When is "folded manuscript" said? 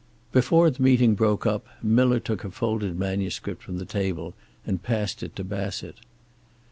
2.49-3.61